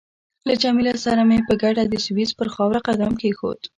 له 0.47 0.53
جميله 0.63 0.93
سره 1.05 1.21
مې 1.29 1.39
په 1.47 1.53
ګډه 1.63 1.83
د 1.87 1.95
سویس 2.05 2.31
پر 2.37 2.47
خاوره 2.55 2.79
قدم 2.87 3.11
کېښود. 3.21 3.59